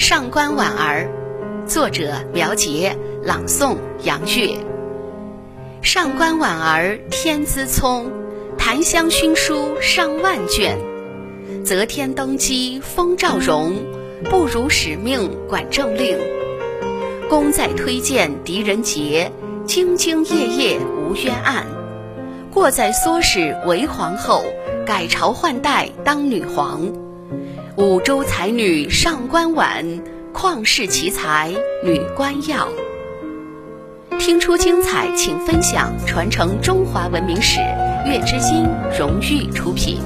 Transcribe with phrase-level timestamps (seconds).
[0.00, 1.10] 上官婉儿，
[1.66, 4.56] 作者苗杰，朗诵杨月。
[5.82, 8.10] 上官婉儿天资聪，
[8.56, 10.78] 檀香熏书上万卷。
[11.66, 13.74] 择天登基封赵荣，
[14.30, 16.16] 不辱使命管政令。
[17.28, 19.30] 功在推荐狄仁杰，
[19.66, 21.66] 兢兢业业无冤案。
[22.50, 24.46] 过在唆使为皇后，
[24.86, 26.90] 改朝换代当女皇。
[27.76, 29.84] 五洲才女上官婉，
[30.34, 32.68] 旷世奇才女官耀。
[34.18, 37.60] 听出精彩，请分享，传承中华文明史。
[38.06, 40.00] 月之星荣誉出品。